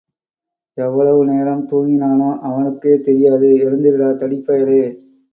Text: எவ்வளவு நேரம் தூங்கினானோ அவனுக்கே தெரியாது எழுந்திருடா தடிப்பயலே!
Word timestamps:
எவ்வளவு 0.77 1.19
நேரம் 1.25 1.61
தூங்கினானோ 1.71 2.29
அவனுக்கே 2.41 2.93
தெரியாது 2.99 3.49
எழுந்திருடா 3.65 4.09
தடிப்பயலே! 4.15 4.81